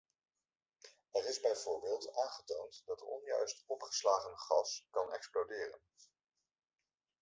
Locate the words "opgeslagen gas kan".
3.67-5.13